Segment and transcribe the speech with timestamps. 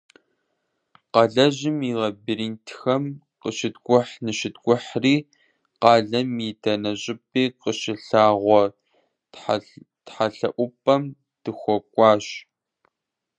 [1.11, 3.03] Къалэжьым и лабиринтхэм
[3.41, 5.15] къыщыткӏухьщ ныщыткӀухьри,
[5.81, 8.61] къалэм и дэнэ щӀыпӀи къыщылъагъуэ
[10.05, 11.03] тхьэлъэӏупӏэм
[11.43, 12.25] дыхуэкӀуащ.